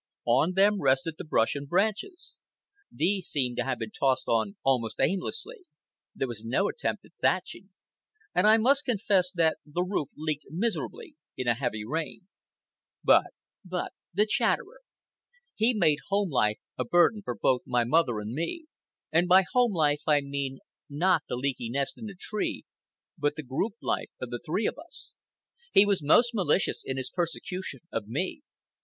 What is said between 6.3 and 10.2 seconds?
no attempt at thatching. And I must confess that the roof